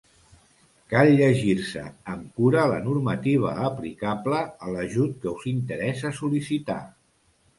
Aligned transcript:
Cal 0.93 1.09
llegir-se 1.17 1.83
amb 2.13 2.39
cura 2.39 2.63
la 2.71 2.79
normativa 2.87 3.53
aplicable 3.67 4.41
a 4.69 4.73
l'ajut 4.77 5.15
que 5.27 5.31
us 5.35 5.45
interessa 5.53 6.15
sol·licitar. 6.21 6.83